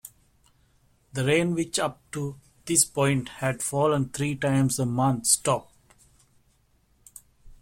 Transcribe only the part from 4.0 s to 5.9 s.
three times a month, stopped.